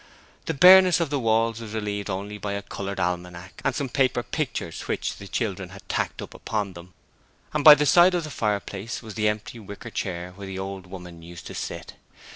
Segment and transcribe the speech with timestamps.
[0.47, 4.23] The bareness of the walls was relieved only by a coloured almanac and some paper
[4.23, 6.95] pictures which the children had tacked upon them,
[7.53, 10.87] and by the side of the fireplace was the empty wicker chair where the old
[10.87, 11.93] woman used to sit.